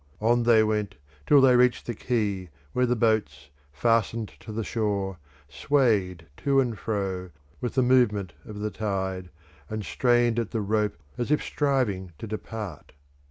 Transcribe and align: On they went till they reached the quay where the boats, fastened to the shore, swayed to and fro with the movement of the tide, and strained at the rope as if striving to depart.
On 0.19 0.41
they 0.41 0.63
went 0.63 0.95
till 1.27 1.41
they 1.41 1.55
reached 1.55 1.85
the 1.85 1.93
quay 1.93 2.49
where 2.73 2.87
the 2.87 2.95
boats, 2.95 3.49
fastened 3.71 4.29
to 4.39 4.51
the 4.51 4.63
shore, 4.63 5.19
swayed 5.47 6.25
to 6.37 6.59
and 6.59 6.75
fro 6.75 7.29
with 7.59 7.75
the 7.75 7.83
movement 7.83 8.33
of 8.43 8.57
the 8.57 8.71
tide, 8.71 9.29
and 9.69 9.85
strained 9.85 10.39
at 10.39 10.49
the 10.49 10.61
rope 10.61 10.97
as 11.19 11.29
if 11.29 11.43
striving 11.43 12.13
to 12.17 12.25
depart. 12.25 12.93